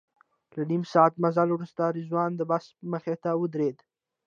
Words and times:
له 0.57 0.63
نیم 0.71 0.83
ساعت 0.93 1.13
مزل 1.23 1.49
وروسته 1.51 1.81
رضوان 1.97 2.31
د 2.35 2.41
بس 2.49 2.65
مخې 2.91 3.15
ته 3.23 3.29
ودرېد. 3.41 3.77